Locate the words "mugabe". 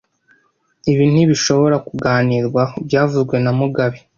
3.59-3.97